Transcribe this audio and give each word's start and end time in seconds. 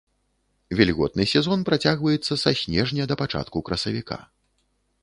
Вільготны 0.79 1.23
сезон 1.33 1.65
працягваецца 1.69 2.33
са 2.45 2.51
снежня 2.63 3.03
да 3.13 3.23
пачатку 3.25 3.57
красавіка. 3.71 4.17